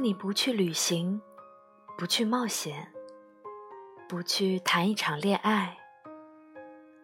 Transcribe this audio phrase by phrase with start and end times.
[0.00, 1.20] 当你不去旅行，
[1.98, 2.90] 不去冒险，
[4.08, 5.76] 不去谈一场恋爱，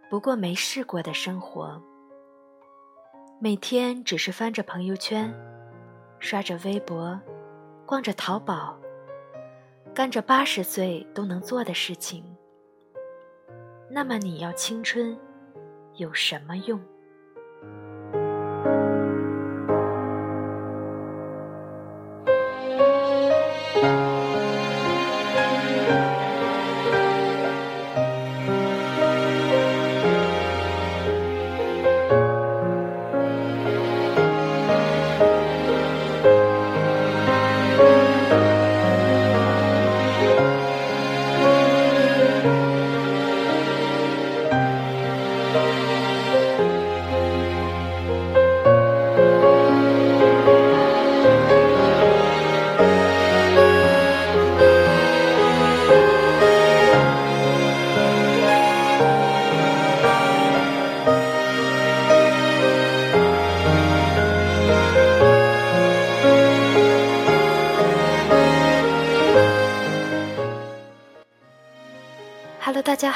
[0.09, 1.79] 不过没试过的生活，
[3.39, 5.31] 每天只是翻着朋友圈，
[6.21, 7.21] 刷着微博，
[7.85, 8.81] 逛着淘宝，
[9.95, 12.25] 干着八十岁都能做的事情，
[13.91, 15.15] 那么你要青春
[15.97, 16.81] 有什么用？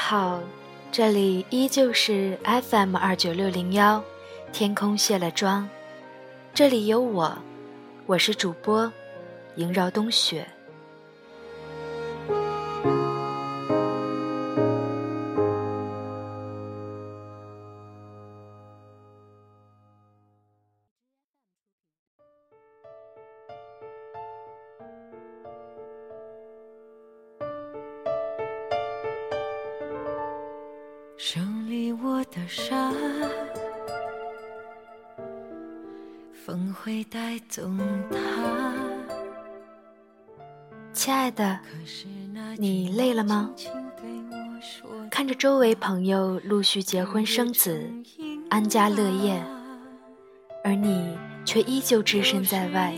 [0.03, 0.41] 好，
[0.91, 4.03] 这里依旧是 FM 二九六零幺，
[4.51, 5.69] 天空卸了妆，
[6.55, 7.37] 这里有我，
[8.07, 8.91] 我是主播
[9.55, 10.45] 萦绕冬雪。
[36.43, 37.69] 风会带走
[38.09, 38.73] 它。
[40.91, 41.59] 亲爱的，
[42.57, 43.51] 你累了吗？
[45.11, 47.87] 看着周围朋友陆续结婚生子，
[48.49, 49.39] 安家乐业，
[50.63, 51.15] 而你
[51.45, 52.95] 却依旧置身在外，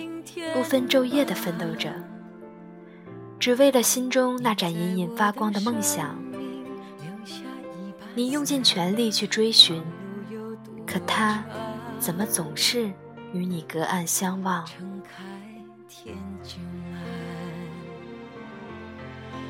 [0.53, 1.94] 不分昼夜地奋斗着，
[3.40, 6.18] 只为了心中那盏隐隐发光的梦想。
[8.16, 9.84] 你用尽全力去追寻，
[10.88, 11.44] 可他
[12.00, 12.90] 怎么总是
[13.34, 14.64] 与你隔岸相望？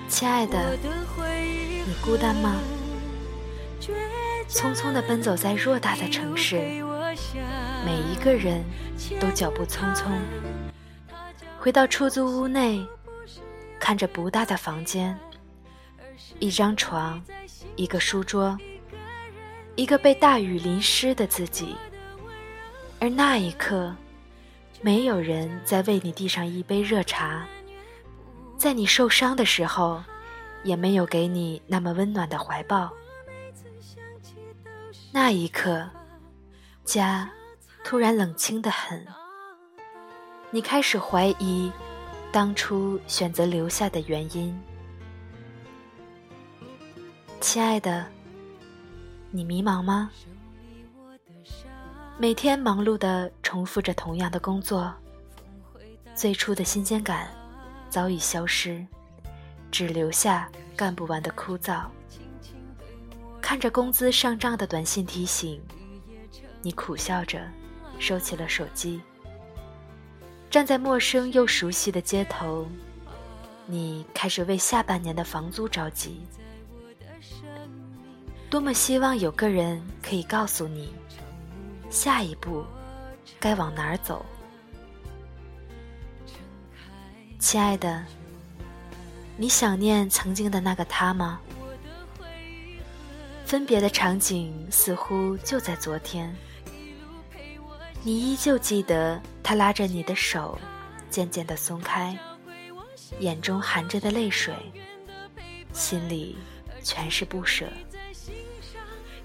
[0.07, 2.55] 亲爱的，你孤单吗？
[4.47, 6.55] 匆匆地奔走在偌大的城市，
[7.85, 8.63] 每一个人
[9.19, 10.05] 都脚步匆匆。
[11.59, 12.81] 回到出租屋内，
[13.79, 15.17] 看着不大的房间，
[16.39, 17.21] 一张床。
[17.75, 18.55] 一个书桌，
[19.75, 21.75] 一个被大雨淋湿的自己，
[23.03, 23.93] 而那一刻，
[24.81, 27.45] 没有人再为你递上一杯热茶，
[28.57, 30.01] 在你受伤的时候，
[30.63, 32.89] 也没有给你那么温暖的怀抱。
[35.11, 35.85] 那一刻，
[36.85, 37.29] 家
[37.83, 39.05] 突然冷清的很，
[40.49, 41.69] 你开始怀疑
[42.31, 44.57] 当初选择留下的原因。
[47.41, 48.05] 亲爱的，
[49.29, 50.09] 你迷茫吗？
[52.23, 54.93] 每天忙碌的重复着同样的工作，
[56.15, 57.27] 最初的新鲜感
[57.89, 58.81] 早已消失，
[59.69, 61.83] 只留下干不完的枯燥。
[63.41, 65.61] 看着工资上涨的短信提醒，
[66.61, 67.45] 你苦笑着
[67.99, 69.01] 收起了手机。
[70.49, 72.65] 站在陌生又熟悉的街头，
[73.65, 76.21] 你开始为下半年的房租着急。
[78.49, 80.93] 多么希望有个人可以告诉你，
[81.93, 82.65] 下一步
[83.39, 84.25] 该往哪儿走。
[87.37, 88.03] 亲爱的，
[89.37, 91.39] 你想念曾经的那个他吗？
[93.45, 96.35] 分别的场景似乎就在昨天，
[98.01, 100.57] 你依旧记得他拉着你的手，
[101.11, 102.17] 渐渐的松开，
[103.19, 104.55] 眼中含着的泪水，
[105.73, 106.37] 心里
[106.81, 107.67] 全是不舍。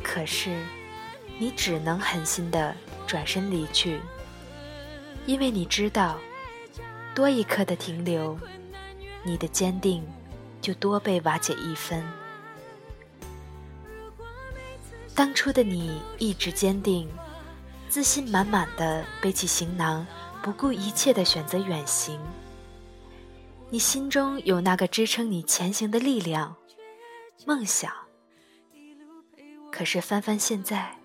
[0.03, 0.63] 可是，
[1.39, 2.75] 你只能狠心的
[3.07, 4.01] 转身离去，
[5.25, 6.19] 因为你知道，
[7.15, 8.37] 多一刻的停留，
[9.23, 10.05] 你的坚定
[10.61, 12.03] 就多被瓦解一分。
[15.15, 17.09] 当初的你意志坚定，
[17.89, 20.07] 自信满满的背起行囊，
[20.43, 22.21] 不顾一切的选择远行。
[23.71, 26.57] 你心中有那个支撑你前行的力量，
[27.47, 27.93] 梦想。
[29.71, 30.98] 可是翻翻现在，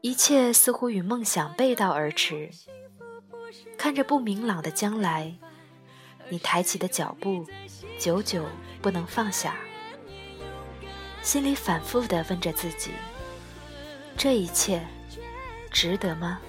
[0.00, 2.50] 一切似乎与梦想背道而驰。
[3.76, 5.34] 看着不明朗的将来，
[6.28, 7.44] 你抬起的脚步，
[7.98, 8.44] 久久
[8.80, 9.56] 不能放下，
[11.22, 12.92] 心里反复的问着自己：
[14.16, 14.86] 这一切
[15.70, 16.40] 值得吗？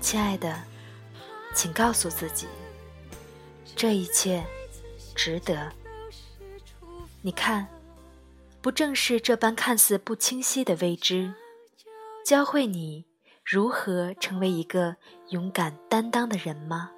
[0.00, 0.58] 亲爱的，
[1.54, 2.46] 请告诉自己，
[3.76, 4.42] 这一切
[5.14, 5.70] 值得。
[7.20, 7.66] 你看，
[8.60, 11.32] 不正是这般看似不清晰的未知，
[12.24, 13.06] 教会你
[13.44, 14.96] 如何成为一个
[15.30, 16.90] 勇敢担当的人吗？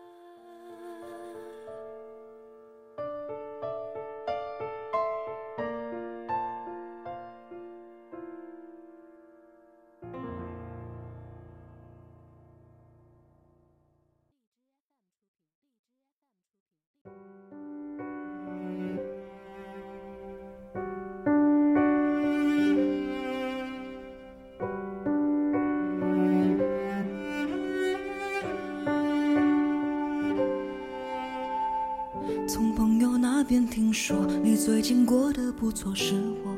[33.92, 36.14] 说你最近过得不错，是
[36.44, 36.56] 我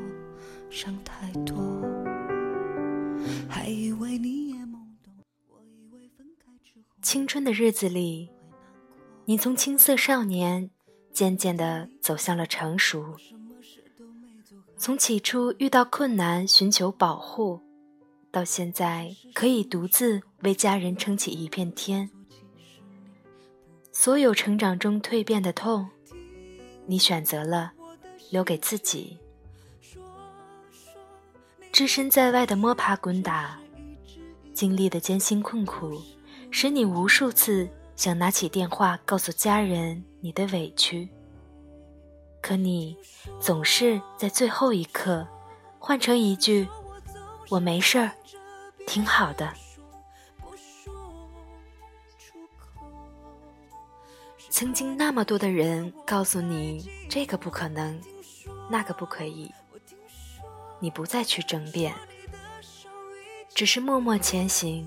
[0.71, 1.57] 想太多。
[3.49, 5.15] 还以为你也懵懂，
[5.49, 6.85] 我以为分开之后。
[7.01, 8.31] 青春的日子里，
[9.25, 10.71] 你从青涩少年
[11.13, 13.17] 渐渐的走向了成熟。
[14.77, 17.61] 从起初遇到困难寻求保护，
[18.33, 22.11] 到现在可以独自为家人撑起一片天。
[23.93, 25.89] 所有成长中蜕变的痛。
[26.87, 27.73] 你选择了
[28.31, 29.19] 留给自己，
[31.71, 33.59] 置身在外的摸爬滚打，
[34.53, 36.01] 经历的艰辛困苦，
[36.51, 41.09] 使你无数次想拿起电话告诉家人你的委屈，
[42.41, 42.97] 可你
[43.41, 45.27] 总是在最后一刻
[45.79, 46.67] 换成一句
[47.49, 48.13] “我没事儿，
[48.87, 49.53] 挺好的”。
[54.53, 57.99] 曾经那么多的人告诉你这个不可能，
[58.71, 59.51] 那个不可以，
[60.79, 61.95] 你不再去争辩，
[63.55, 64.87] 只是默默前行，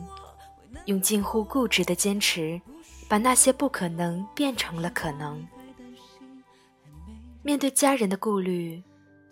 [0.85, 2.61] 用近乎固执的坚持，
[3.09, 5.43] 把那些不可能变成了可能。
[7.41, 8.83] 面对家人的顾虑，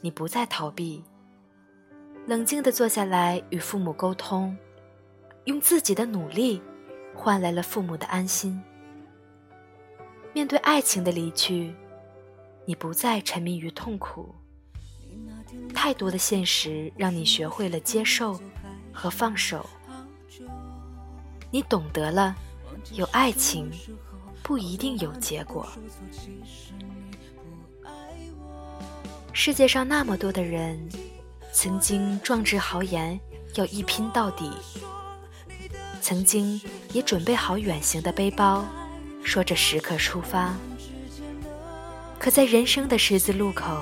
[0.02, 1.04] 你不再逃避，
[2.26, 4.58] 冷静地坐下来与父母沟通，
[5.46, 6.60] 用自己的努力
[7.14, 8.60] 换来了父母的安心。
[10.34, 11.74] 面对爱情的离去，
[12.66, 14.34] 你不再沉迷于痛苦。
[15.74, 18.40] 太多的现实让你学会了接受
[18.92, 19.70] 和放手。
[21.52, 22.36] 你懂得了，
[22.94, 23.70] 有爱情
[24.42, 25.68] 不一定有结果。
[29.32, 30.80] 世界上那么多的人，
[31.52, 33.20] 曾经壮志豪言
[33.54, 34.52] 要一拼到底，
[36.02, 36.60] 曾经
[36.92, 38.66] 也准备好远行的背包。
[39.24, 40.54] 说着时刻出发，
[42.20, 43.82] 可在人生的十字路口，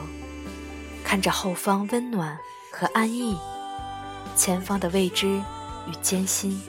[1.04, 2.38] 看着后方温暖
[2.72, 3.38] 和安逸，
[4.36, 5.28] 前方的未知
[5.88, 6.62] 与艰辛，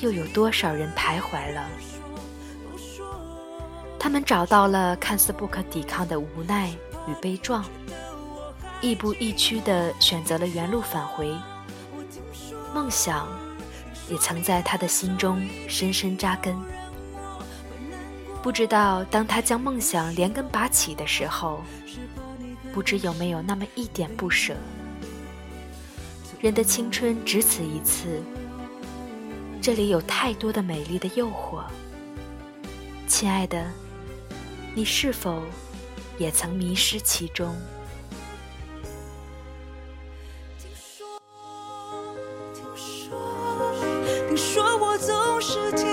[0.00, 1.68] 又有多少人徘徊了？
[3.98, 6.70] 他们找到了看似不可抵抗的无奈
[7.06, 7.64] 与悲壮，
[8.80, 11.32] 亦步亦趋地选择了原路返回。
[12.74, 13.28] 梦想，
[14.08, 16.56] 也曾在他的心中深深扎根。
[18.42, 21.62] 不知道，当他将梦想连根拔起的时候，
[22.72, 24.54] 不知有没有那么一点不舍。
[26.40, 28.22] 人的青春只此一次，
[29.60, 31.62] 这里有太多的美丽的诱惑。
[33.06, 33.70] 亲爱的，
[34.74, 35.42] 你是否
[36.16, 37.54] 也曾迷失其中？
[40.58, 41.06] 听说，
[42.54, 43.74] 听说，
[44.28, 45.86] 听说我总是听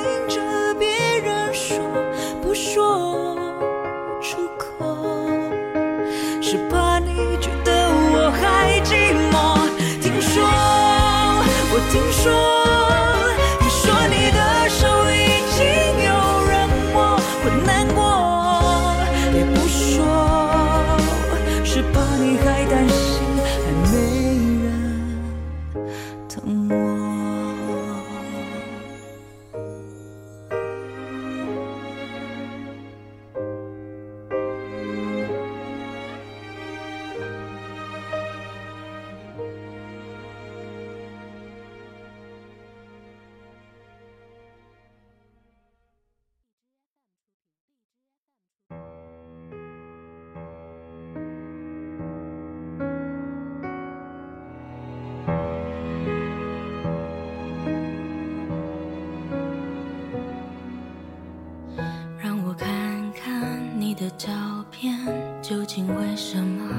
[64.79, 64.95] 天
[65.41, 66.69] 究竟为什么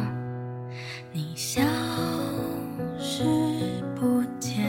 [1.12, 1.60] 你消
[2.96, 3.24] 失
[3.96, 4.64] 不见？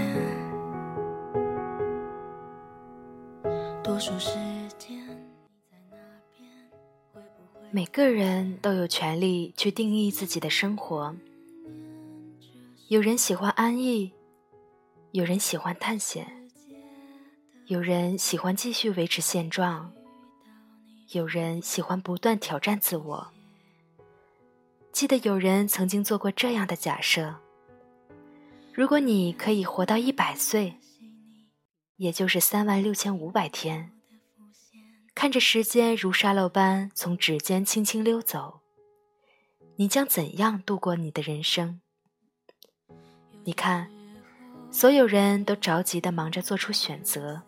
[3.84, 4.32] 多数时
[4.80, 5.98] 间，你在那
[6.36, 6.50] 边，
[7.14, 11.16] 会不会每个人都有权利去定义自己的生活？
[12.88, 14.12] 有人喜欢安逸，
[15.12, 16.26] 有人喜欢探险，
[17.68, 19.92] 有人喜欢继续维持现状。
[21.12, 23.34] 有人喜欢不断挑战自我。
[24.92, 27.36] 记得有人曾经做过这样的假设：
[28.72, 30.78] 如果你可以活到一百岁，
[31.96, 33.92] 也就是三万六千五百天。
[35.16, 38.62] 看着时间如沙漏般从指尖轻轻溜走，
[39.78, 41.82] 你将怎样度过你的人生？
[43.46, 43.90] 你看，
[44.70, 47.42] 所有人都着急的忙着做出选择。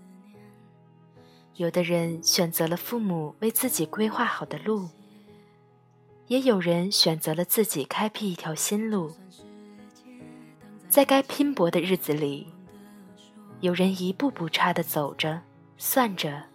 [1.62, 4.90] 有的人选择了父母为自己规划好的路，
[6.26, 9.12] 也有人选择了自己开辟一条新路。
[10.90, 12.52] 在该拼搏的日子里，
[13.60, 15.40] 有人一步步差的走着，
[15.78, 16.46] 算着。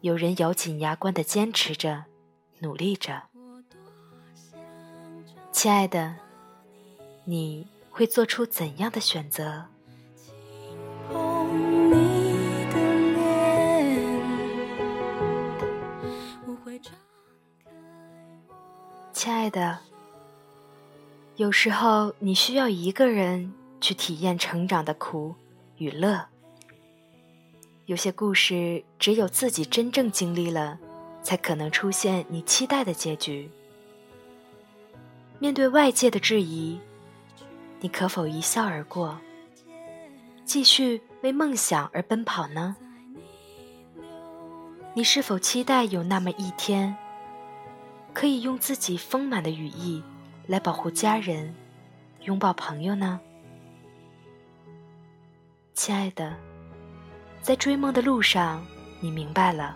[0.00, 2.04] 有人咬紧牙关的坚持着，
[2.60, 3.24] 努力着。
[5.52, 6.16] 亲爱的，
[7.24, 9.66] 你会做出怎样的选择？
[19.22, 19.78] 亲爱的，
[21.36, 25.34] 有时候你需要一个人去体验成长的苦
[25.76, 26.24] 与乐。
[27.84, 30.78] 有些故事只有自己真正经历了，
[31.22, 33.50] 才可能出现你期待的结局。
[35.38, 36.80] 面对外界的质疑，
[37.80, 39.18] 你可否一笑而过，
[40.46, 42.74] 继续为梦想而奔跑呢？
[44.94, 46.96] 你是否期待有那么一天，
[48.12, 50.02] 可以用自己丰满的羽翼
[50.46, 51.54] 来保护家人、
[52.24, 53.18] 拥抱朋友呢？
[55.74, 56.36] 亲爱的。
[57.42, 58.62] 在追梦的路上，
[59.00, 59.74] 你明白了，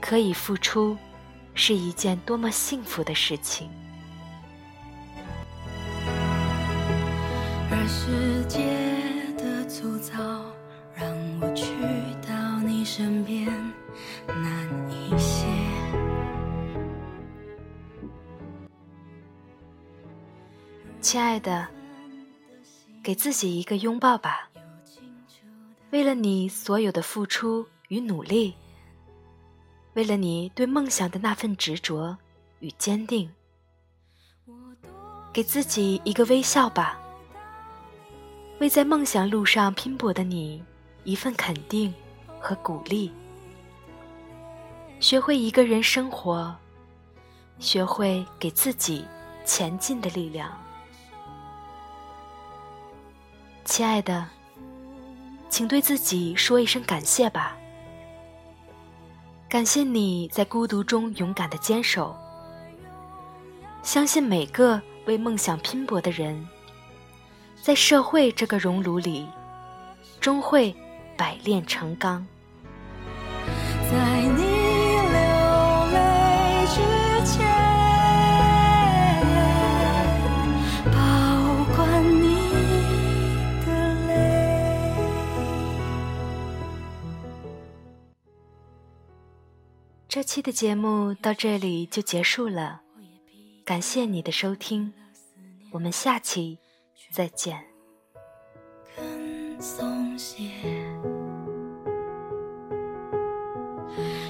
[0.00, 0.96] 可以付出，
[1.52, 3.68] 是一件多么幸福的事情。
[7.70, 8.64] 而世界
[9.36, 10.18] 的粗糙，
[10.94, 11.06] 让
[11.38, 11.66] 我去
[12.26, 13.46] 到你身边
[14.26, 14.57] 难
[21.10, 21.66] 亲爱的，
[23.02, 24.50] 给自己一个拥抱吧。
[25.88, 28.54] 为了你所有的付出与努力，
[29.94, 32.14] 为了你对梦想的那份执着
[32.60, 33.30] 与坚定，
[35.32, 37.00] 给自己一个微笑吧。
[38.58, 40.62] 为在梦想路上拼搏的你
[41.04, 41.90] 一份肯定
[42.38, 43.10] 和鼓励。
[45.00, 46.54] 学会一个人生活，
[47.58, 49.06] 学会给自己
[49.46, 50.52] 前进的力量，
[53.78, 54.26] 亲爱的。
[55.48, 57.56] 请对自己说一声感谢吧，
[59.48, 62.12] 感谢你在孤独中勇敢的坚守。
[63.84, 66.44] 相信每个为梦想拼搏的人，
[67.62, 69.28] 在社会这个熔炉里，
[70.20, 70.74] 终会
[71.16, 72.26] 百炼成钢。
[73.88, 74.47] 在你
[90.18, 92.80] 这期的节目到这里就结束了，
[93.64, 94.92] 感谢你的收听，
[95.70, 96.58] 我们下期
[97.12, 97.56] 再见。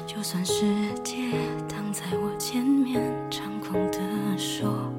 [0.06, 1.32] 就算世界
[1.66, 4.92] 挡在我前面，猖狂地说。